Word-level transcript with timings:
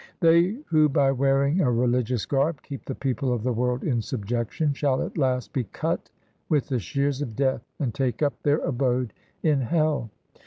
They 0.19 0.57
who 0.65 0.89
by 0.89 1.11
wearing 1.11 1.61
a 1.61 1.71
religious 1.71 2.25
garb 2.25 2.63
keep 2.63 2.85
the 2.85 2.95
people 2.95 3.31
of 3.31 3.43
the 3.43 3.53
world 3.53 3.83
in 3.83 4.01
subjection, 4.01 4.73
Shall 4.73 5.03
at 5.03 5.15
last 5.15 5.53
be 5.53 5.65
cut 5.65 6.09
with 6.49 6.69
the 6.69 6.79
shears 6.79 7.21
of 7.21 7.35
Death 7.35 7.61
and 7.77 7.93
take 7.93 8.23
up 8.23 8.33
their 8.41 8.57
abode 8.57 9.13
in 9.43 9.59
hell. 9.61 10.09